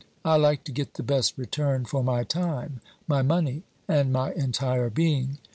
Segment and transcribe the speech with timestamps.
[0.25, 4.89] I like to get the best return for my time, my money and my entire
[4.89, 5.37] being.